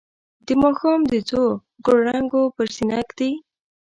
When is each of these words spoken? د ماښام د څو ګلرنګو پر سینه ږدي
د 0.45 0.47
ماښام 0.61 0.99
د 1.11 1.13
څو 1.29 1.43
ګلرنګو 1.85 2.41
پر 2.55 2.67
سینه 2.75 2.97
ږدي 3.07 3.31